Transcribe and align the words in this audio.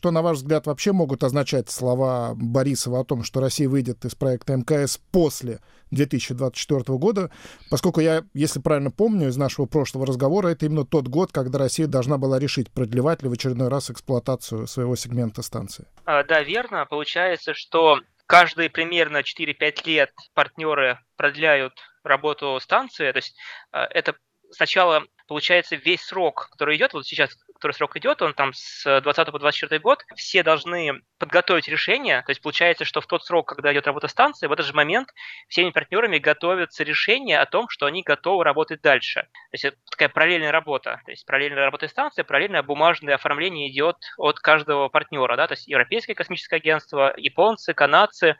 что, 0.00 0.10
на 0.12 0.22
ваш 0.22 0.38
взгляд, 0.38 0.66
вообще 0.66 0.92
могут 0.92 1.22
означать 1.24 1.68
слова 1.68 2.32
Борисова 2.34 3.00
о 3.00 3.04
том, 3.04 3.22
что 3.22 3.38
Россия 3.38 3.68
выйдет 3.68 4.02
из 4.06 4.14
проекта 4.14 4.56
МКС 4.56 4.96
после 4.96 5.60
2024 5.90 6.96
года, 6.96 7.30
поскольку 7.70 8.00
я, 8.00 8.24
если 8.32 8.60
правильно 8.60 8.90
помню 8.90 9.28
из 9.28 9.36
нашего 9.36 9.66
прошлого 9.66 10.06
разговора, 10.06 10.48
это 10.48 10.64
именно 10.64 10.86
тот 10.86 11.08
год, 11.08 11.32
когда 11.32 11.58
Россия 11.58 11.86
должна 11.86 12.16
была 12.16 12.38
решить, 12.38 12.70
продлевать 12.72 13.22
ли 13.22 13.28
в 13.28 13.32
очередной 13.32 13.68
раз 13.68 13.90
эксплуатацию 13.90 14.66
своего 14.66 14.96
сегмента 14.96 15.42
станции. 15.42 15.84
А, 16.06 16.24
да, 16.24 16.42
верно. 16.42 16.86
Получается, 16.86 17.52
что 17.52 18.00
каждые 18.24 18.70
примерно 18.70 19.18
4-5 19.18 19.82
лет 19.84 20.12
партнеры 20.32 20.98
продляют 21.16 21.74
работу 22.04 22.58
станции. 22.62 23.12
То 23.12 23.18
есть 23.18 23.36
а, 23.70 23.84
это 23.84 24.14
сначала 24.50 25.04
получается 25.28 25.76
весь 25.76 26.00
срок, 26.00 26.48
который 26.52 26.78
идет, 26.78 26.94
вот 26.94 27.06
сейчас, 27.06 27.36
который 27.60 27.72
срок 27.72 27.96
идет, 27.96 28.22
он 28.22 28.34
там 28.34 28.52
с 28.54 29.00
20 29.00 29.30
по 29.30 29.38
24 29.38 29.78
год, 29.80 30.04
все 30.16 30.42
должны 30.42 31.02
подготовить 31.18 31.68
решение, 31.68 32.22
то 32.22 32.30
есть 32.30 32.40
получается, 32.42 32.84
что 32.84 33.00
в 33.00 33.06
тот 33.06 33.24
срок, 33.24 33.48
когда 33.48 33.72
идет 33.72 33.86
работа 33.86 34.08
станции, 34.08 34.46
в 34.46 34.52
этот 34.52 34.66
же 34.66 34.72
момент 34.72 35.08
всеми 35.48 35.70
партнерами 35.70 36.18
готовятся 36.18 36.82
решения 36.82 37.38
о 37.38 37.46
том, 37.46 37.68
что 37.68 37.86
они 37.86 38.02
готовы 38.02 38.42
работать 38.44 38.80
дальше. 38.80 39.22
То 39.22 39.54
есть 39.54 39.64
это 39.66 39.76
такая 39.90 40.08
параллельная 40.08 40.52
работа, 40.52 41.00
то 41.04 41.10
есть 41.10 41.26
параллельная 41.26 41.64
работа 41.64 41.86
станции, 41.88 42.22
параллельное 42.22 42.62
бумажное 42.62 43.14
оформление 43.14 43.70
идет 43.70 43.96
от 44.16 44.40
каждого 44.40 44.88
партнера, 44.88 45.36
да, 45.36 45.46
то 45.46 45.52
есть 45.52 45.68
Европейское 45.68 46.16
космическое 46.16 46.56
агентство, 46.56 47.12
японцы, 47.16 47.74
канадцы, 47.74 48.36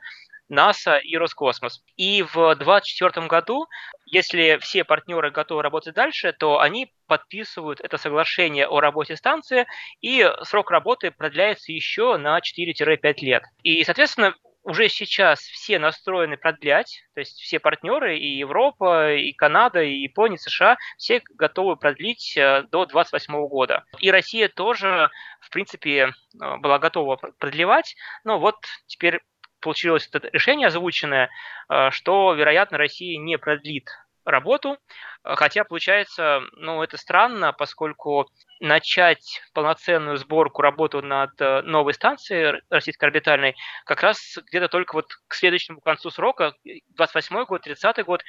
НАСА 0.51 0.97
и 0.97 1.15
Роскосмос. 1.15 1.81
И 1.95 2.23
в 2.23 2.55
2024 2.55 3.27
году, 3.27 3.67
если 4.11 4.57
все 4.61 4.83
партнеры 4.83 5.31
готовы 5.31 5.63
работать 5.63 5.95
дальше, 5.95 6.33
то 6.33 6.59
они 6.59 6.93
подписывают 7.07 7.79
это 7.79 7.97
соглашение 7.97 8.67
о 8.67 8.79
работе 8.81 9.15
станции, 9.15 9.65
и 10.01 10.29
срок 10.43 10.69
работы 10.69 11.11
продляется 11.11 11.71
еще 11.71 12.17
на 12.17 12.39
4-5 12.39 13.15
лет. 13.21 13.43
И, 13.63 13.83
соответственно, 13.83 14.35
уже 14.63 14.89
сейчас 14.89 15.39
все 15.39 15.79
настроены 15.79 16.37
продлять, 16.37 17.03
то 17.15 17.19
есть 17.19 17.39
все 17.39 17.59
партнеры, 17.59 18.17
и 18.17 18.37
Европа, 18.37 19.15
и 19.15 19.31
Канада, 19.33 19.81
и 19.81 20.01
Япония, 20.01 20.35
и 20.35 20.39
США, 20.39 20.77
все 20.97 21.21
готовы 21.35 21.77
продлить 21.77 22.35
э, 22.37 22.63
до 22.63 22.85
2028 22.85 23.47
года. 23.47 23.85
И 23.99 24.11
Россия 24.11 24.49
тоже, 24.49 25.09
в 25.39 25.49
принципе, 25.49 25.97
э, 25.99 26.57
была 26.57 26.79
готова 26.79 27.15
продлевать, 27.15 27.95
но 28.23 28.39
вот 28.39 28.57
теперь 28.87 29.21
получилось 29.61 30.09
это 30.11 30.29
решение 30.31 30.67
озвученное, 30.67 31.29
э, 31.69 31.89
что, 31.91 32.33
вероятно, 32.33 32.77
Россия 32.77 33.17
не 33.17 33.37
продлит 33.37 33.87
работу, 34.25 34.77
хотя 35.23 35.63
получается, 35.63 36.41
ну, 36.53 36.81
это 36.83 36.97
странно, 36.97 37.53
поскольку 37.53 38.29
начать 38.59 39.41
полноценную 39.53 40.17
сборку 40.17 40.61
работу 40.61 41.01
над 41.01 41.31
э, 41.39 41.61
новой 41.63 41.93
станцией 41.93 42.61
российской 42.69 43.05
орбитальной 43.05 43.55
как 43.85 44.01
раз 44.03 44.37
где-то 44.47 44.67
только 44.67 44.93
вот 44.93 45.07
к 45.27 45.33
следующему 45.33 45.81
концу 45.81 46.11
срока, 46.11 46.53
28 46.89 47.45
год, 47.45 47.61
30 47.61 48.05
год, 48.05 48.23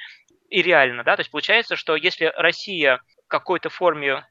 и 0.49 0.61
реально, 0.61 1.03
да, 1.03 1.15
то 1.15 1.21
есть 1.21 1.31
получается, 1.31 1.75
что 1.75 1.95
если 1.95 2.31
Россия 2.35 3.01
в 3.25 3.27
какой-то 3.27 3.69
форме 3.69 4.25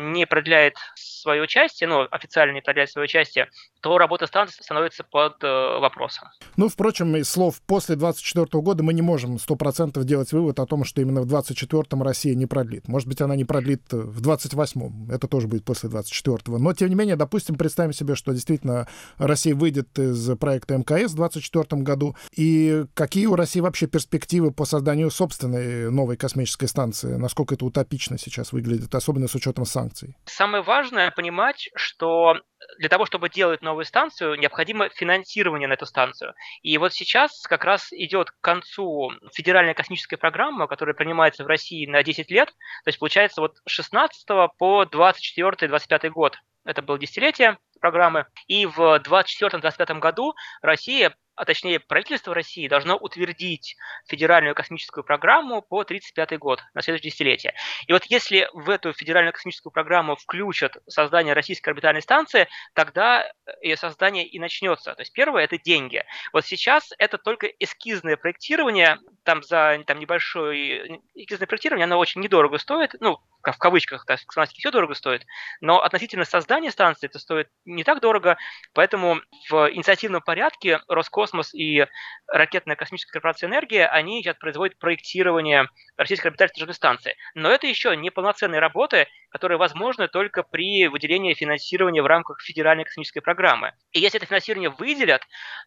не 0.00 0.26
продляет 0.26 0.74
свое 1.20 1.42
участие, 1.42 1.88
ну, 1.88 2.06
официально 2.10 2.52
не 2.52 2.60
продляет 2.60 2.90
свое 2.90 3.04
участие, 3.04 3.48
то 3.80 3.96
работа 3.98 4.26
станции 4.26 4.62
становится 4.62 5.04
под 5.04 5.42
э, 5.42 5.46
вопросом. 5.78 6.28
Ну, 6.56 6.68
впрочем, 6.68 7.16
из 7.16 7.30
слов 7.30 7.60
после 7.66 7.96
2024 7.96 8.62
года 8.62 8.82
мы 8.82 8.92
не 8.92 9.02
можем 9.02 9.36
100% 9.36 10.02
делать 10.04 10.32
вывод 10.32 10.58
о 10.60 10.66
том, 10.66 10.84
что 10.84 11.00
именно 11.00 11.22
в 11.22 11.26
2024 11.26 12.02
Россия 12.02 12.34
не 12.34 12.46
продлит. 12.46 12.88
Может 12.88 13.08
быть, 13.08 13.20
она 13.20 13.36
не 13.36 13.44
продлит 13.44 13.82
в 13.90 14.20
2028, 14.20 15.12
это 15.12 15.28
тоже 15.28 15.48
будет 15.48 15.64
после 15.64 15.88
2024. 15.88 16.58
Но, 16.58 16.72
тем 16.74 16.88
не 16.88 16.94
менее, 16.94 17.16
допустим, 17.16 17.56
представим 17.56 17.92
себе, 17.92 18.14
что 18.14 18.32
действительно 18.32 18.86
Россия 19.18 19.54
выйдет 19.54 19.98
из 19.98 20.36
проекта 20.38 20.76
МКС 20.76 21.12
в 21.12 21.16
2024 21.16 21.82
году. 21.82 22.16
И 22.36 22.84
какие 22.94 23.26
у 23.26 23.34
России 23.34 23.60
вообще 23.60 23.86
перспективы 23.86 24.50
по 24.50 24.64
созданию 24.64 25.10
собственной 25.10 25.90
новой 25.90 26.16
космической 26.16 26.66
станции? 26.66 27.14
Насколько 27.14 27.54
это 27.54 27.64
утопично 27.64 28.18
сейчас 28.18 28.52
выглядит, 28.52 28.94
особенно 28.94 29.28
с 29.28 29.34
учетом 29.34 29.59
санкций? 29.64 30.16
Самое 30.26 30.62
важное 30.62 31.10
понимать, 31.10 31.68
что 31.74 32.40
для 32.78 32.88
того, 32.88 33.06
чтобы 33.06 33.28
делать 33.28 33.62
новую 33.62 33.84
станцию, 33.84 34.38
необходимо 34.38 34.88
финансирование 34.90 35.68
на 35.68 35.74
эту 35.74 35.86
станцию. 35.86 36.34
И 36.62 36.76
вот 36.78 36.92
сейчас 36.92 37.42
как 37.42 37.64
раз 37.64 37.92
идет 37.92 38.30
к 38.30 38.40
концу 38.40 39.10
федеральная 39.32 39.74
космическая 39.74 40.16
программа, 40.16 40.66
которая 40.66 40.94
принимается 40.94 41.44
в 41.44 41.46
России 41.46 41.86
на 41.86 42.02
10 42.02 42.30
лет. 42.30 42.48
То 42.48 42.88
есть 42.88 42.98
получается 42.98 43.40
вот 43.40 43.56
с 43.66 43.70
16 43.70 44.26
по 44.58 44.84
24-25 44.84 46.10
год. 46.10 46.36
Это 46.64 46.82
было 46.82 46.98
десятилетие 46.98 47.58
программы. 47.80 48.26
И 48.46 48.66
в 48.66 48.78
2024-2025 48.78 49.98
году 49.98 50.34
Россия 50.62 51.14
а 51.40 51.46
точнее 51.46 51.80
правительство 51.80 52.34
России 52.34 52.68
должно 52.68 52.98
утвердить 52.98 53.78
федеральную 54.06 54.54
космическую 54.54 55.04
программу 55.04 55.62
по 55.62 55.80
1935 55.80 56.38
год, 56.38 56.62
на 56.74 56.82
следующее 56.82 57.10
десятилетие. 57.10 57.54
И 57.86 57.92
вот 57.94 58.04
если 58.04 58.46
в 58.52 58.68
эту 58.68 58.92
федеральную 58.92 59.32
космическую 59.32 59.72
программу 59.72 60.16
включат 60.16 60.76
создание 60.86 61.32
российской 61.32 61.70
орбитальной 61.70 62.02
станции, 62.02 62.46
тогда 62.74 63.26
ее 63.62 63.78
создание 63.78 64.26
и 64.26 64.38
начнется. 64.38 64.94
То 64.94 65.00
есть 65.00 65.14
первое– 65.14 65.44
это 65.44 65.56
деньги. 65.56 66.04
Вот 66.34 66.44
сейчас 66.44 66.92
это 66.98 67.16
только 67.16 67.46
эскизное 67.46 68.18
проектирование, 68.18 68.98
там 69.22 69.42
за 69.42 69.82
там, 69.86 69.98
небольшое 69.98 71.00
эскизное 71.14 71.46
проектирование, 71.46 71.84
оно 71.84 71.98
очень 71.98 72.20
недорого 72.20 72.58
стоит, 72.58 72.96
ну, 73.00 73.18
в 73.44 73.58
кавычках, 73.58 74.04
так 74.06 74.20
сказать, 74.20 74.50
все 74.52 74.70
дорого 74.70 74.94
стоит, 74.94 75.24
но 75.60 75.82
относительно 75.82 76.24
создания 76.24 76.70
станции 76.70 77.06
это 77.06 77.18
стоит 77.18 77.48
не 77.64 77.84
так 77.84 78.00
дорого, 78.00 78.36
поэтому 78.74 79.20
в 79.50 79.70
инициативном 79.72 80.22
порядке 80.22 80.80
Роскосмос 80.88 81.54
и 81.54 81.86
ракетная 82.26 82.76
космическая 82.76 83.12
корпорация 83.12 83.48
«Энергия», 83.48 83.86
они 83.86 84.22
сейчас 84.22 84.36
производят 84.36 84.78
проектирование 84.78 85.68
российской 85.96 86.28
орбитальной 86.28 86.74
станции. 86.74 87.16
Но 87.34 87.50
это 87.50 87.66
еще 87.66 87.96
не 87.96 88.10
полноценные 88.10 88.60
работы, 88.60 89.08
которые 89.30 89.58
возможны 89.58 90.08
только 90.08 90.42
при 90.42 90.88
выделении 90.88 91.34
финансирования 91.34 92.02
в 92.02 92.06
рамках 92.06 92.40
федеральной 92.42 92.84
космической 92.84 93.20
программы. 93.20 93.72
И 93.92 94.00
если 94.00 94.18
это 94.18 94.26
финансирование 94.26 94.70
выделят, 94.70 95.22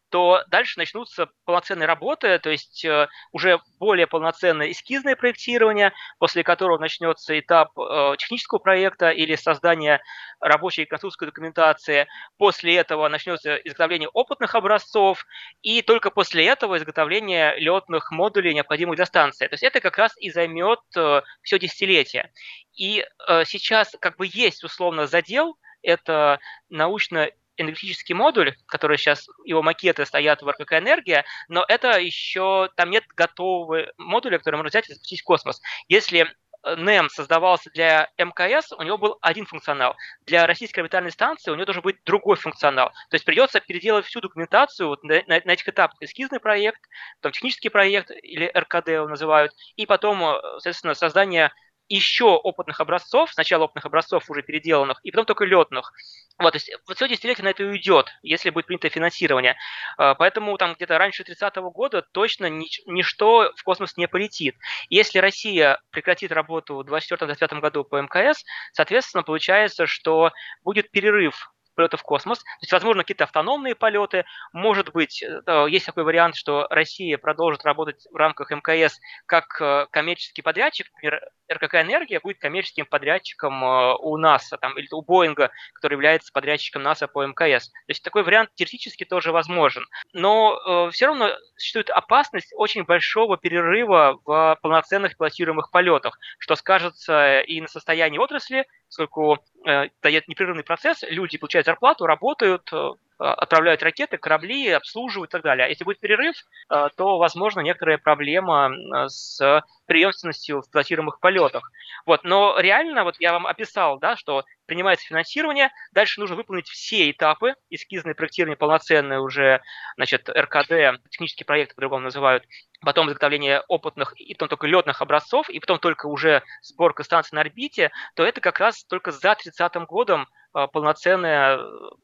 то 0.09 0.44
дальше 0.47 0.78
начнутся 0.78 1.29
полноценные 1.46 1.88
работы, 1.88 2.38
то 2.40 2.50
есть 2.50 2.85
э, 2.85 3.07
уже 3.31 3.59
более 3.79 4.06
полноценное 4.06 4.72
эскизное 4.72 5.16
проектирование, 5.16 5.94
после 6.19 6.44
которого 6.44 6.78
начнется 6.78 7.40
этап 7.40 7.72
э, 7.78 8.16
технического 8.18 8.59
проекта 8.59 9.09
или 9.09 9.35
создания 9.35 10.01
рабочей 10.40 10.85
конструкторской 10.85 11.28
документации. 11.28 12.07
После 12.38 12.75
этого 12.75 13.07
начнется 13.07 13.56
изготовление 13.56 14.09
опытных 14.09 14.56
образцов, 14.56 15.25
и 15.62 15.81
только 15.81 16.12
после 16.12 16.45
этого 16.45 16.78
изготовление 16.78 17.57
летных 17.57 18.12
модулей, 18.12 18.53
необходимых 18.53 18.97
для 18.97 19.06
станции. 19.06 19.47
То 19.47 19.53
есть 19.53 19.63
это 19.63 19.80
как 19.80 19.97
раз 19.97 20.13
и 20.18 20.30
займет 20.30 20.80
э, 20.95 21.22
все 21.41 21.59
десятилетие. 21.59 22.31
И 22.75 23.06
э, 23.28 23.45
сейчас 23.45 23.95
как 24.00 24.17
бы 24.17 24.28
есть 24.31 24.63
условно 24.63 25.07
задел, 25.07 25.57
это 25.81 26.39
научно 26.69 27.29
энергетический 27.57 28.16
модуль, 28.16 28.56
который 28.66 28.97
сейчас, 28.97 29.28
его 29.45 29.61
макеты 29.61 30.06
стоят 30.06 30.41
в 30.41 30.50
РКК 30.50 30.73
«Энергия», 30.73 31.23
но 31.50 31.63
это 31.67 32.00
еще, 32.00 32.69
там 32.75 32.89
нет 32.89 33.03
готового 33.16 33.91
модуля, 33.97 34.39
который 34.39 34.56
можно 34.56 34.69
взять 34.69 34.89
и 34.89 34.94
запустить 34.94 35.22
в 35.22 35.23
космос. 35.23 35.62
Если 35.88 36.28
NEM 36.66 37.09
создавался 37.09 37.69
для 37.72 38.09
МКС, 38.17 38.72
у 38.72 38.81
него 38.81 38.97
был 38.97 39.17
один 39.22 39.45
функционал. 39.45 39.95
Для 40.25 40.47
российской 40.47 40.79
орбитальной 40.79 41.12
станции 41.12 41.51
у 41.51 41.56
него 41.56 41.66
должен 41.66 41.83
быть 41.83 41.97
другой 42.06 42.38
функционал. 42.38 42.89
То 43.09 43.16
есть 43.16 43.25
придется 43.25 43.59
переделать 43.59 44.06
всю 44.06 44.22
документацию 44.22 44.88
вот 44.88 45.03
на, 45.03 45.22
на, 45.28 45.51
этих 45.51 45.67
этапах. 45.67 45.97
Эскизный 46.00 46.39
проект, 46.39 46.81
потом 47.22 47.33
технический 47.33 47.69
проект, 47.69 48.12
или 48.12 48.50
РКД 48.56 48.88
его 48.89 49.07
называют, 49.07 49.51
и 49.75 49.85
потом, 49.85 50.23
э, 50.23 50.39
соответственно, 50.53 50.94
создание 50.94 51.51
еще 51.89 52.25
опытных 52.25 52.79
образцов, 52.79 53.31
сначала 53.33 53.66
опытных 53.66 53.85
образцов 53.85 54.29
уже 54.29 54.41
переделанных, 54.41 54.99
и 55.03 55.11
потом 55.11 55.25
только 55.25 55.45
летных. 55.45 55.91
Вот, 56.39 56.51
то 56.51 56.55
есть 56.57 56.71
вот 56.88 56.97
все 56.97 57.07
десятилетие 57.07 57.44
на 57.44 57.49
это 57.49 57.63
уйдет, 57.63 58.07
если 58.21 58.49
будет 58.49 58.65
принято 58.68 58.89
финансирование. 58.89 59.56
А, 59.97 60.15
поэтому 60.15 60.57
там 60.57 60.74
где-то 60.74 60.97
раньше 60.97 61.24
30-го 61.24 61.71
года 61.71 62.01
точно 62.01 62.47
нич- 62.50 62.81
ничто 62.85 63.51
в 63.56 63.63
космос 63.63 63.97
не 63.97 64.07
полетит. 64.07 64.56
Если 64.89 65.19
Россия 65.19 65.80
прекратит 65.91 66.31
работу 66.31 66.77
в 66.77 66.81
2024-2025 66.81 67.59
году 67.59 67.83
по 67.83 68.01
МКС, 68.01 68.44
соответственно, 68.71 69.24
получается, 69.24 69.86
что 69.86 70.31
будет 70.63 70.89
перерыв 70.91 71.53
полета 71.74 71.98
в 71.98 72.04
космос. 72.04 72.40
То 72.40 72.46
есть, 72.62 72.72
возможно, 72.72 73.04
какие-то 73.04 73.25
автономные 73.25 73.75
полеты. 73.75 74.25
Может 74.52 74.92
быть, 74.92 75.24
э, 75.24 75.66
есть 75.70 75.86
такой 75.86 76.04
вариант, 76.04 76.36
что 76.36 76.68
Россия 76.70 77.18
продолжит 77.18 77.64
работать 77.66 78.08
в 78.12 78.16
рамках 78.16 78.52
МКС 78.52 79.00
как 79.25 79.60
э, 79.62 79.88
коммерческий 79.92 80.42
подрядчик. 80.42 80.88
Например, 80.94 81.22
РКК 81.52 81.75
«Энергия» 81.75 82.20
будет 82.20 82.40
коммерческим 82.40 82.86
подрядчиком 82.86 83.64
э, 83.64 83.96
у 84.00 84.18
НАСА 84.18 84.58
там, 84.58 84.78
или 84.78 84.88
у 84.92 85.02
Боинга, 85.02 85.52
который 85.74 85.94
является 85.94 86.31
подрядчиком 86.31 86.84
НАСА 86.84 87.08
по 87.08 87.25
МКС. 87.25 87.70
То 87.70 87.90
есть 87.90 88.04
такой 88.04 88.24
вариант 88.24 88.50
теоретически 88.56 89.04
тоже 89.04 89.31
возможен. 89.31 89.86
Но 90.14 90.90
все 90.92 91.08
равно 91.08 91.31
существует 91.58 91.90
опасность 91.90 92.54
очень 92.56 92.84
большого 92.84 93.38
перерыва 93.38 94.20
в 94.25 94.58
полноценных 94.62 95.18
пилотируемых 95.18 95.72
полетах, 95.72 96.18
что 96.40 96.56
скажется 96.56 97.42
и 97.42 97.62
на 97.62 97.68
состоянии 97.68 98.18
отрасли, 98.18 98.66
поскольку 98.88 99.40
э, 99.66 99.90
дает 100.02 100.28
непрерывный 100.28 100.64
процесс, 100.64 101.04
люди 101.04 101.38
получают 101.38 101.62
зарплату, 101.65 102.06
работают, 102.06 102.71
э, 102.71 102.92
отправляют 103.19 103.83
ракеты, 103.83 104.18
корабли, 104.18 104.69
обслуживают 104.69 105.30
и 105.30 105.31
так 105.31 105.44
далее. 105.44 105.65
А 105.65 105.69
если 105.69 105.83
будет 105.83 106.00
перерыв, 106.00 106.36
э, 106.69 106.89
то, 106.95 107.18
возможно, 107.18 107.62
некоторая 107.62 107.98
проблема 107.98 108.71
э, 108.71 109.07
с 109.07 109.63
преемственностью 109.86 110.62
в 110.62 110.69
пилотируемых 110.69 111.19
полетах. 111.19 111.71
Вот. 112.06 112.24
Но 112.24 112.60
реально, 112.60 113.04
вот 113.04 113.15
я 113.19 113.33
вам 113.33 113.45
описал, 113.45 114.00
да, 114.00 114.15
что 114.15 114.44
принимается 114.65 115.06
финансирование, 115.06 115.71
дальше 115.92 116.19
нужно 116.19 116.36
выполнить 116.36 116.68
все 116.68 117.12
этапы, 117.12 117.56
эскизное 117.69 118.13
проектирование 118.13 118.57
полноценное 118.57 119.19
уже, 119.19 119.62
значит, 119.95 120.30
РКД, 120.30 121.01
технический 121.10 121.44
проект, 121.44 121.75
по-другому 121.75 122.04
называют, 122.04 122.45
потом 122.81 123.10
изготовление 123.10 123.62
опытных 123.68 124.13
и 124.19 124.33
потом 124.33 124.50
только 124.50 124.68
летных 124.68 125.01
образцов, 125.01 125.50
и 125.50 125.60
потом 125.60 125.80
только 125.80 126.07
уже 126.07 126.44
сборка 126.62 127.04
станции 127.04 127.36
на 127.36 127.42
орбите, 127.42 127.92
то 128.15 128.24
это 128.24 128.42
как 128.42 128.60
раз 128.60 128.83
только 128.86 129.12
за 129.12 129.36
30 129.36 129.75
годом 129.88 130.27
полноценное 130.67 131.57
э, 131.57 131.59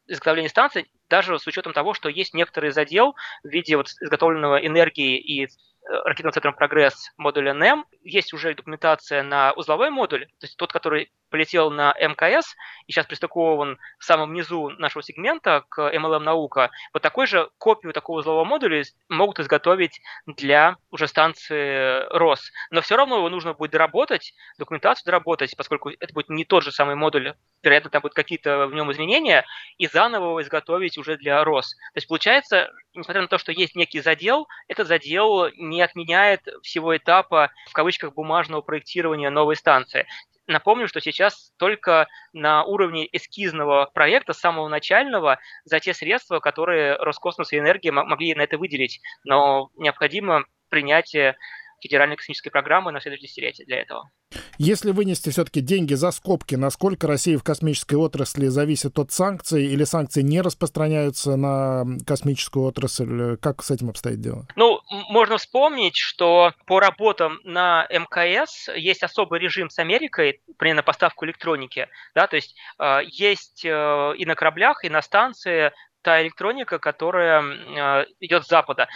изготовление 0.08 0.50
станции, 0.50 0.88
даже 1.10 1.38
с 1.40 1.48
учетом 1.48 1.74
того, 1.74 1.94
что 1.94 2.10
есть 2.10 2.34
некоторый 2.34 2.72
задел 2.72 3.16
в 3.44 3.48
виде 3.48 3.78
вот 3.78 3.88
изготовленного 4.02 4.58
энергии 4.66 5.18
и 5.18 5.48
ракетным 5.90 6.32
центром 6.32 6.54
«Прогресс» 6.54 7.12
модуля 7.18 7.54
НЭМ. 7.54 7.86
Есть 8.04 8.34
уже 8.34 8.54
документация 8.54 9.24
на 9.24 9.54
узловой 9.54 9.90
модуль, 9.90 10.26
то 10.40 10.46
есть 10.46 10.58
тот, 10.58 10.72
который 10.72 11.12
полетел 11.30 11.70
на 11.72 11.94
МКС 12.00 12.56
и 12.88 12.92
сейчас 12.92 13.06
пристыкован 13.06 13.78
в 14.00 14.04
самом 14.04 14.34
низу 14.34 14.70
нашего 14.78 15.04
сегмента 15.04 15.64
к 15.70 15.80
MLM 15.80 16.20
наука, 16.20 16.72
вот 16.94 17.04
такой 17.04 17.28
же 17.28 17.50
копию 17.58 17.94
такого 17.94 18.20
узлового 18.20 18.46
модуля 18.46 18.84
могут 19.10 19.40
изготовить 19.40 20.02
для 20.26 20.78
уже 20.92 21.08
станции 21.08 22.08
РОС. 22.18 22.52
Но 22.72 22.82
все 22.82 22.96
равно 22.96 23.18
его 23.18 23.30
нужно 23.30 23.54
будет 23.54 23.72
доработать, 23.72 24.34
документацию 24.58 25.06
доработать, 25.06 25.56
поскольку 25.56 25.90
это 25.90 26.14
будет 26.14 26.30
не 26.30 26.46
тот 26.46 26.64
же 26.64 26.72
самый 26.72 26.96
модуль, 26.96 27.34
вероятно, 27.62 27.90
там 27.90 28.02
будут 28.02 28.16
какие-то 28.16 28.68
в 28.68 28.74
нем 28.74 28.92
изменения, 28.92 29.46
и 29.78 29.88
заново 29.88 30.30
его 30.30 30.42
изготовить 30.42 30.98
уже 30.98 31.18
для 31.18 31.44
РОС. 31.44 31.76
То 31.94 31.98
есть 31.98 32.08
получается, 32.08 32.72
несмотря 32.94 33.22
на 33.22 33.28
то, 33.28 33.38
что 33.38 33.52
есть 33.52 33.76
некий 33.76 34.02
задел, 34.02 34.48
этот 34.68 34.88
задел 34.88 35.50
не 35.56 35.82
отменяет 35.82 36.48
всего 36.64 36.96
этапа, 36.96 37.52
в 37.68 37.74
кавычках, 37.74 38.14
бумажного 38.14 38.62
проектирования 38.62 39.30
новой 39.30 39.56
станции. 39.56 40.08
Напомню, 40.48 40.88
что 40.88 41.00
сейчас 41.00 41.54
только 41.58 42.08
на 42.34 42.64
уровне 42.64 43.08
эскизного 43.12 43.92
проекта, 43.94 44.34
самого 44.34 44.68
начального, 44.68 45.40
за 45.64 45.80
те 45.80 45.94
средства, 45.94 46.40
которые 46.40 46.96
Роскосмос 46.96 47.54
и 47.54 47.60
Энергия 47.60 47.92
могли 47.92 48.34
на 48.34 48.42
это 48.42 48.58
выделить. 48.58 49.00
Но 49.24 49.70
необходимо 49.76 50.46
принятие 50.70 51.38
федеральной 51.82 52.16
космической 52.16 52.50
программы 52.50 52.92
на 52.92 53.02
следующее 53.02 53.28
десятилетие 53.28 53.66
для 53.66 53.82
этого. 53.82 54.10
Если 54.58 54.92
вынести 54.92 55.30
все-таки 55.30 55.62
деньги 55.62 55.94
за 55.94 56.12
скобки, 56.12 56.56
насколько 56.56 57.08
Россия 57.08 57.38
в 57.38 57.44
космической 57.44 57.96
отрасли 57.96 58.48
зависит 58.48 59.00
от 59.00 59.12
санкций, 59.12 59.66
или 59.66 59.84
санкции 59.84 60.22
не 60.22 60.42
распространяются 60.42 61.36
на 61.36 61.86
космическую 62.06 62.66
отрасль? 62.66 63.38
Как 63.38 63.64
с 63.64 63.72
этим 63.72 63.90
обстоит 63.90 64.22
дело? 64.22 64.48
Ну, 64.56 64.82
можно 65.10 65.38
вспомнить, 65.38 65.96
что 65.96 66.54
по 66.66 66.80
работам 66.80 67.40
на 67.44 67.88
МКС 67.90 68.70
есть 68.76 69.04
особый 69.04 69.40
режим 69.40 69.70
с 69.70 69.80
Америкой, 69.80 70.42
например, 70.48 70.76
на 70.76 70.84
поставку 70.84 71.26
электроники. 71.26 71.88
Да, 72.14 72.28
то 72.28 72.36
есть 72.36 72.56
э, 72.80 73.00
есть 73.08 73.64
э, 73.66 74.14
и 74.18 74.26
на 74.26 74.36
кораблях, 74.36 74.84
и 74.84 74.90
на 74.90 75.02
станции 75.02 75.72
та 76.02 76.22
электроника, 76.22 76.80
которая 76.80 77.42
э, 77.42 78.06
идет 78.20 78.46
с 78.46 78.50
Запада. 78.50 78.88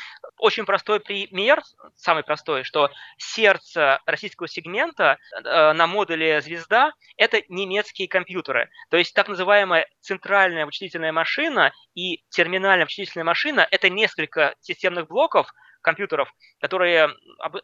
Очень 0.43 0.65
простой 0.65 0.99
пример, 0.99 1.63
самый 1.95 2.21
простой, 2.25 2.65
что 2.65 2.91
сердце 3.17 4.01
российского 4.05 4.49
сегмента 4.49 5.17
э, 5.31 5.71
на 5.71 5.87
модуле 5.87 6.41
«Звезда»— 6.41 6.91
это 7.17 7.41
немецкие 7.47 8.09
компьютеры. 8.09 8.69
То 8.89 8.97
есть 8.97 9.13
так 9.13 9.29
называемая 9.29 9.87
центральная 10.01 10.65
вычислительная 10.65 11.13
машина 11.13 11.71
и 11.95 12.25
терминальная 12.27 12.83
вычислительная 12.85 13.23
машина— 13.23 13.65
это 13.71 13.89
несколько 13.89 14.53
системных 14.59 15.07
блоков, 15.07 15.47
компьютеров, 15.79 16.29
которые 16.59 17.09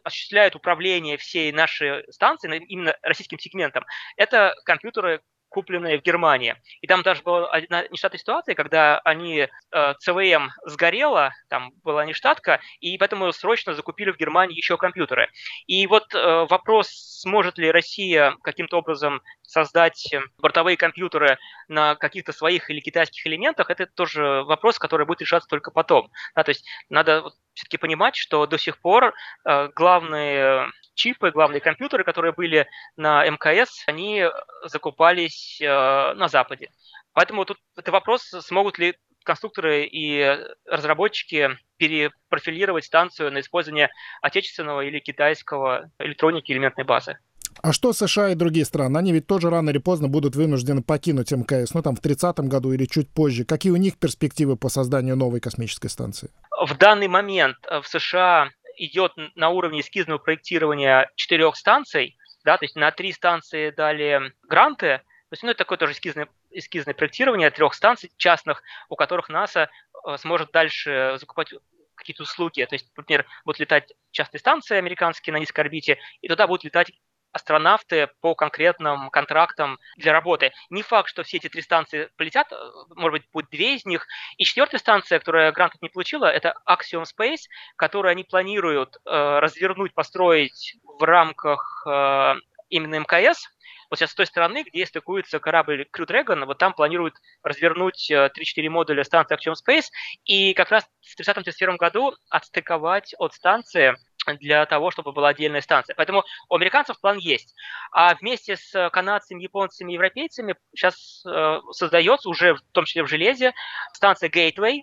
осуществляют 0.02 0.56
управление 0.56 1.18
всей 1.18 1.52
нашей 1.52 2.10
станции, 2.10 2.64
именно 2.66 2.96
российским 3.02 3.38
сегментом, 3.38 3.84
это 4.16 4.54
компьютеры, 4.64 5.20
купленные 5.50 5.98
в 5.98 6.02
Германии. 6.02 6.56
И 6.80 6.86
там 6.86 7.02
даже 7.02 7.22
была 7.22 7.48
одна 7.50 7.86
нештатная 7.88 8.18
ситуация, 8.18 8.54
когда 8.54 8.98
они, 9.00 9.48
э, 9.72 9.94
ЦВМ 9.98 10.50
сгорела, 10.64 11.32
там 11.48 11.72
была 11.84 12.06
нештатка, 12.06 12.60
и 12.80 12.96
поэтому 12.96 13.30
срочно 13.32 13.74
закупили 13.74 14.10
в 14.10 14.16
Германии 14.16 14.56
еще 14.56 14.76
компьютеры. 14.78 15.28
И 15.66 15.86
вот 15.86 16.14
э, 16.14 16.46
вопрос, 16.48 16.88
сможет 17.20 17.58
ли 17.58 17.70
Россия 17.70 18.34
каким-то 18.42 18.78
образом 18.78 19.20
создать 19.42 20.14
бортовые 20.38 20.76
компьютеры 20.76 21.38
на 21.68 21.96
каких-то 21.96 22.32
своих 22.32 22.70
или 22.70 22.80
китайских 22.80 23.26
элементах, 23.26 23.70
это 23.70 23.86
тоже 23.86 24.44
вопрос, 24.44 24.78
который 24.78 25.06
будет 25.06 25.20
решаться 25.20 25.48
только 25.48 25.70
потом. 25.70 26.10
Да, 26.34 26.44
то 26.44 26.50
есть 26.50 26.64
надо 26.88 27.24
все-таки 27.54 27.76
понимать, 27.76 28.16
что 28.16 28.46
до 28.46 28.58
сих 28.58 28.80
пор 28.80 29.12
э, 29.44 29.68
главные 29.74 30.70
чипы, 31.00 31.30
главные 31.30 31.60
компьютеры, 31.60 32.04
которые 32.04 32.32
были 32.32 32.66
на 32.96 33.24
МКС, 33.24 33.84
они 33.86 34.24
закупались 34.64 35.58
э, 35.60 35.66
на 35.66 36.28
Западе. 36.28 36.70
Поэтому 37.14 37.44
тут 37.44 37.56
это 37.76 37.90
вопрос, 37.90 38.22
смогут 38.22 38.78
ли 38.78 38.94
конструкторы 39.24 39.84
и 39.84 40.38
разработчики 40.66 41.50
перепрофилировать 41.78 42.84
станцию 42.84 43.32
на 43.32 43.40
использование 43.40 43.90
отечественного 44.20 44.82
или 44.82 44.98
китайского 44.98 45.90
электроники 45.98 46.52
элементной 46.52 46.84
базы. 46.84 47.18
А 47.62 47.72
что 47.72 47.92
США 47.92 48.30
и 48.30 48.34
другие 48.34 48.64
страны? 48.64 48.98
Они 48.98 49.12
ведь 49.12 49.26
тоже 49.26 49.50
рано 49.50 49.70
или 49.70 49.78
поздно 49.78 50.08
будут 50.08 50.36
вынуждены 50.36 50.82
покинуть 50.82 51.32
МКС, 51.32 51.74
ну 51.74 51.82
там 51.82 51.96
в 51.96 52.00
30-м 52.00 52.48
году 52.48 52.72
или 52.72 52.84
чуть 52.84 53.08
позже. 53.10 53.44
Какие 53.44 53.72
у 53.72 53.76
них 53.76 53.98
перспективы 53.98 54.56
по 54.56 54.68
созданию 54.68 55.16
новой 55.16 55.40
космической 55.40 55.88
станции? 55.88 56.30
В 56.64 56.76
данный 56.76 57.08
момент 57.08 57.56
в 57.66 57.86
США 57.86 58.50
идет 58.84 59.12
на 59.34 59.50
уровне 59.50 59.80
эскизного 59.80 60.18
проектирования 60.18 61.10
четырех 61.14 61.56
станций, 61.56 62.16
да, 62.44 62.56
то 62.56 62.64
есть 62.64 62.76
на 62.76 62.90
три 62.90 63.12
станции 63.12 63.70
дали 63.70 64.32
гранты, 64.48 65.02
то 65.30 65.34
есть, 65.34 65.44
ну, 65.44 65.50
это 65.50 65.58
такое 65.58 65.78
тоже 65.78 65.92
эскизное, 65.92 66.28
эскизное 66.50 66.92
проектирование 66.92 67.50
трех 67.50 67.74
станций 67.74 68.10
частных, 68.16 68.64
у 68.88 68.96
которых 68.96 69.28
НАСА 69.28 69.70
э, 70.08 70.16
сможет 70.16 70.50
дальше 70.50 71.18
закупать 71.20 71.54
какие-то 71.94 72.24
услуги. 72.24 72.64
То 72.64 72.74
есть, 72.74 72.90
например, 72.96 73.26
будут 73.44 73.60
летать 73.60 73.92
частные 74.10 74.40
станции 74.40 74.76
американские 74.76 75.32
на 75.32 75.38
низкой 75.38 75.60
орбите, 75.60 75.98
и 76.20 76.26
туда 76.26 76.48
будут 76.48 76.64
летать 76.64 76.90
астронавты 77.32 78.08
по 78.20 78.34
конкретным 78.34 79.10
контрактам 79.10 79.78
для 79.96 80.12
работы. 80.12 80.52
Не 80.70 80.82
факт, 80.82 81.08
что 81.08 81.22
все 81.22 81.38
эти 81.38 81.48
три 81.48 81.62
станции 81.62 82.08
полетят, 82.16 82.52
э, 82.52 82.56
может 82.96 83.20
быть, 83.20 83.30
будет 83.32 83.50
две 83.50 83.76
из 83.76 83.84
них. 83.84 84.06
И 84.36 84.44
четвертая 84.44 84.78
станция, 84.78 85.18
которая 85.18 85.52
грантов 85.52 85.80
не 85.82 85.88
получила, 85.88 86.26
это 86.26 86.54
Axiom 86.68 87.04
Space, 87.04 87.48
которую 87.76 88.12
они 88.12 88.24
планируют 88.24 88.96
э, 88.96 89.38
развернуть, 89.38 89.94
построить 89.94 90.76
в 90.98 91.02
рамках 91.02 91.84
э, 91.86 92.34
именно 92.68 92.98
МКС. 93.00 93.48
Вот 93.90 93.98
сейчас 93.98 94.12
с 94.12 94.14
той 94.14 94.26
стороны, 94.26 94.62
где 94.62 94.86
стыкуется 94.86 95.40
корабль 95.40 95.86
Crew 95.92 96.06
Dragon, 96.06 96.44
вот 96.44 96.58
там 96.58 96.72
планируют 96.72 97.14
развернуть 97.42 98.10
3-4 98.10 98.28
э, 98.30 98.68
модуля 98.68 99.02
станции 99.02 99.36
Axiom 99.36 99.54
Space 99.54 99.86
и 100.24 100.54
как 100.54 100.70
раз 100.70 100.88
в 101.02 101.20
30-31 101.20 101.76
году 101.76 102.14
отстыковать 102.30 103.14
от 103.18 103.34
станции 103.34 103.96
для 104.38 104.66
того, 104.66 104.90
чтобы 104.90 105.12
была 105.12 105.28
отдельная 105.28 105.60
станция. 105.60 105.94
Поэтому 105.94 106.24
у 106.48 106.54
американцев 106.54 107.00
план 107.00 107.18
есть. 107.18 107.54
А 107.92 108.14
вместе 108.14 108.56
с 108.56 108.90
канадцами, 108.90 109.42
японцами, 109.42 109.92
европейцами 109.92 110.54
сейчас 110.74 111.24
э, 111.26 111.60
создается 111.72 112.28
уже, 112.28 112.54
в 112.54 112.60
том 112.72 112.84
числе 112.84 113.02
в 113.02 113.08
железе, 113.08 113.52
станция 113.92 114.28
Gateway, 114.28 114.80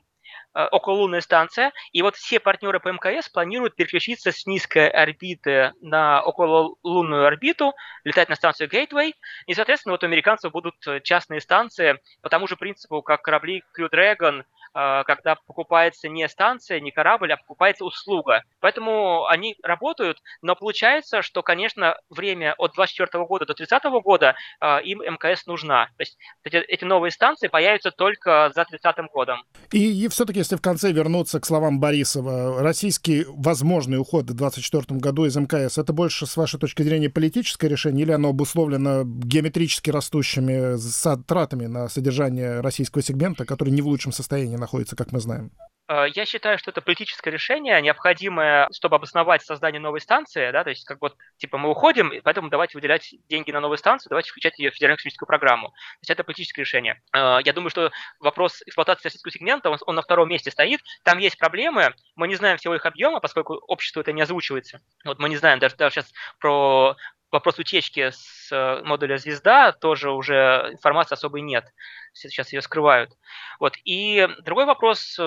э, 0.54 0.66
окололунная 0.72 1.22
станция. 1.22 1.72
И 1.92 2.02
вот 2.02 2.16
все 2.16 2.40
партнеры 2.40 2.80
по 2.80 2.90
МКС 2.90 3.30
планируют 3.30 3.76
переключиться 3.76 4.32
с 4.32 4.46
низкой 4.46 4.90
орбиты 4.90 5.72
на 5.82 6.22
окололунную 6.22 7.26
орбиту, 7.26 7.74
летать 8.04 8.30
на 8.30 8.36
станцию 8.36 8.70
Gateway. 8.70 9.14
И, 9.46 9.54
соответственно, 9.54 9.94
вот 9.94 10.04
у 10.04 10.08
американцев 10.08 10.52
будут 10.52 10.76
частные 11.04 11.42
станции 11.42 12.00
по 12.22 12.30
тому 12.30 12.48
же 12.48 12.58
принципу, 12.58 13.02
как 13.02 13.22
корабли 13.22 13.64
Crew 13.78 13.90
Dragon– 13.92 14.44
когда 14.78 15.36
покупается 15.48 16.08
не 16.08 16.28
станция, 16.28 16.80
не 16.80 16.92
корабль, 16.92 17.34
а 17.34 17.38
покупается 17.38 17.84
услуга. 17.84 18.44
Поэтому 18.60 19.26
они 19.26 19.56
работают, 19.64 20.20
но 20.42 20.56
получается, 20.56 21.22
что, 21.22 21.42
конечно, 21.42 21.96
время 22.10 22.54
от 22.58 22.74
24 22.76 23.26
года 23.26 23.46
до 23.46 23.54
30 23.54 23.84
года 24.04 24.36
а, 24.60 24.80
им 24.80 25.00
МКС 25.00 25.46
нужна. 25.48 25.88
То 25.98 26.04
есть 26.04 26.18
эти, 26.44 26.84
новые 26.84 27.12
станции 27.12 27.48
появятся 27.48 27.92
только 27.92 28.52
за 28.54 28.66
30 28.66 28.96
годом. 29.12 29.44
И, 29.72 30.06
и 30.06 30.08
все-таки, 30.10 30.40
если 30.40 30.56
в 30.56 30.62
конце 30.62 30.92
вернуться 30.92 31.40
к 31.40 31.46
словам 31.46 31.80
Борисова, 31.80 32.62
российский 32.62 33.26
возможный 33.28 33.98
уход 33.98 34.24
в 34.24 34.36
2024 34.36 35.00
году 35.00 35.26
из 35.26 35.36
МКС, 35.36 35.78
это 35.78 35.94
больше, 35.94 36.26
с 36.26 36.38
вашей 36.38 36.60
точки 36.60 36.84
зрения, 36.84 37.10
политическое 37.10 37.68
решение 37.68 38.04
или 38.04 38.12
оно 38.12 38.30
обусловлено 38.30 39.04
геометрически 39.06 39.90
растущими 39.90 40.76
затратами 40.76 41.66
на 41.66 41.90
содержание 41.90 42.62
российского 42.62 43.02
сегмента, 43.02 43.46
который 43.46 43.70
не 43.70 43.82
в 43.82 43.88
лучшем 43.88 44.12
состоянии 44.12 44.56
находится, 44.56 44.67
как 44.96 45.12
мы 45.12 45.20
знаем? 45.20 45.52
Э, 45.88 46.06
я 46.14 46.26
считаю, 46.26 46.58
что 46.58 46.72
это 46.72 46.82
политическое 46.82 47.32
решение, 47.32 47.82
необходимое, 47.82 48.68
чтобы 48.74 48.98
обосновать 48.98 49.42
создание 49.42 49.80
новой 49.80 50.02
станции, 50.02 50.52
да, 50.52 50.64
то 50.64 50.70
есть 50.70 50.86
как 50.86 51.02
вот, 51.02 51.16
типа, 51.38 51.58
мы 51.58 51.70
уходим, 51.70 52.12
поэтому 52.24 52.50
давайте 52.50 52.78
выделять 52.78 53.16
деньги 53.30 53.52
на 53.52 53.60
новую 53.62 53.78
станцию, 53.78 54.10
давайте 54.10 54.32
включать 54.32 54.60
ее 54.60 54.72
в 54.72 54.74
федеральную 54.74 54.98
космическую 54.98 55.28
программу. 55.28 55.70
То 55.70 56.02
есть 56.02 56.10
это 56.10 56.24
политическое 56.24 56.62
решение. 56.62 57.02
Э, 57.14 57.40
я 57.44 57.54
думаю, 57.54 57.70
что 57.70 57.92
вопрос 58.20 58.62
эксплуатации 58.66 59.06
российского 59.06 59.32
сегмента, 59.32 59.70
он, 59.70 59.78
он 59.86 59.96
на 59.96 60.02
втором 60.02 60.30
месте 60.30 60.52
стоит, 60.52 60.82
там 61.04 61.20
есть 61.20 61.38
проблемы, 61.38 61.94
мы 62.16 62.28
не 62.28 62.36
знаем 62.36 62.58
всего 62.58 62.76
их 62.76 62.86
объема, 62.86 63.20
поскольку 63.20 63.54
общество 63.54 64.02
это 64.02 64.12
не 64.12 64.22
озвучивается. 64.22 64.82
Вот 65.06 65.20
мы 65.20 65.30
не 65.30 65.38
знаем 65.38 65.60
даже, 65.60 65.76
даже 65.76 65.96
сейчас 65.96 66.12
про 66.40 66.96
вопрос 67.32 67.60
утечки 67.60 68.10
с 68.12 68.50
э, 68.52 68.82
модуля 68.84 69.18
«Звезда» 69.18 69.72
тоже 69.72 70.12
уже 70.12 70.70
информации 70.72 71.14
особой 71.14 71.42
нет. 71.42 71.66
Сейчас 72.14 72.54
ее 72.54 72.62
скрывают. 72.62 73.12
Вот. 73.60 73.76
И 73.84 74.28
другой 74.44 74.66
вопрос. 74.66 75.20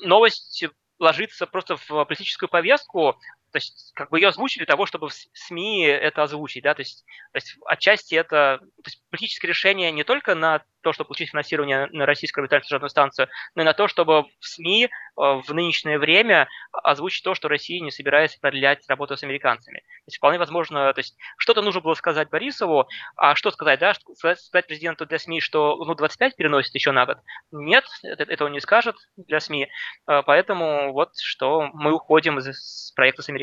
Новость 0.00 0.64
ложится 0.98 1.46
просто 1.46 1.76
в 1.76 2.04
политическую 2.04 2.48
повестку, 2.48 3.18
то 3.52 3.58
есть, 3.58 3.92
как 3.94 4.10
бы 4.10 4.18
ее 4.18 4.28
озвучили 4.28 4.64
для 4.64 4.72
того, 4.72 4.86
чтобы 4.86 5.08
в 5.08 5.12
СМИ 5.12 5.84
это 5.84 6.22
озвучить, 6.22 6.64
да, 6.64 6.74
то 6.74 6.80
есть, 6.80 7.04
то 7.32 7.36
есть 7.36 7.56
отчасти 7.66 8.14
это 8.14 8.58
то 8.58 8.88
есть, 8.88 9.02
политическое 9.10 9.48
решение 9.48 9.92
не 9.92 10.04
только 10.04 10.34
на 10.34 10.62
то, 10.82 10.92
чтобы 10.92 11.08
получить 11.08 11.30
финансирование 11.30 11.86
на 11.92 12.06
российскую 12.06 12.42
орбитальную 12.42 12.66
служебную 12.66 12.90
станцию, 12.90 13.28
но 13.54 13.62
и 13.62 13.64
на 13.64 13.72
то, 13.72 13.88
чтобы 13.88 14.22
в 14.22 14.28
СМИ 14.40 14.84
э, 14.84 14.88
в 15.16 15.48
нынешнее 15.52 15.98
время 15.98 16.48
озвучить 16.72 17.22
то, 17.22 17.34
что 17.34 17.48
Россия 17.48 17.80
не 17.80 17.90
собирается 17.90 18.38
продлять 18.40 18.84
работу 18.88 19.16
с 19.16 19.22
американцами. 19.22 19.78
То 19.78 20.08
есть 20.08 20.16
вполне 20.16 20.38
возможно, 20.38 20.92
то 20.92 20.98
есть 20.98 21.16
что-то 21.36 21.62
нужно 21.62 21.80
было 21.80 21.94
сказать 21.94 22.30
Борисову, 22.30 22.88
а 23.16 23.34
что 23.34 23.50
сказать, 23.50 23.78
да, 23.80 23.94
сказать 23.94 24.66
президенту 24.66 25.06
для 25.06 25.18
СМИ, 25.18 25.40
что 25.40 25.76
ну, 25.84 25.94
25 25.94 26.36
переносит 26.36 26.74
еще 26.74 26.90
на 26.90 27.06
год? 27.06 27.18
Нет, 27.52 27.84
этого 28.02 28.48
не 28.48 28.60
скажет 28.60 28.96
для 29.16 29.40
СМИ, 29.40 29.68
э, 30.08 30.22
поэтому 30.26 30.92
вот 30.92 31.10
что 31.16 31.70
мы 31.72 31.92
уходим 31.92 32.38
из 32.38 32.92
проекта 32.96 33.22
с 33.22 33.28
американцами. 33.28 33.41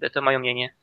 Это 0.00 0.20
мое 0.22 0.38
мнение. 0.38 0.74